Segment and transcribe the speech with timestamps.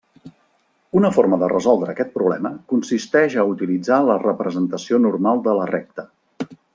[0.99, 6.07] Una forma de resoldre aquest problema consisteix a utilitzar la representació normal de la recta.